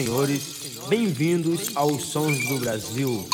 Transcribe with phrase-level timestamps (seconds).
[0.00, 0.42] senhores,
[0.88, 3.28] bem-vindos aos Sons do Brasil.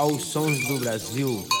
[0.00, 1.59] Aos Sons do Brasil.